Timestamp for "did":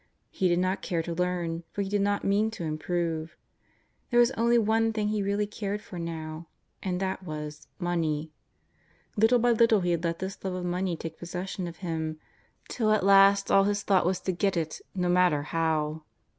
0.47-0.57, 1.89-2.01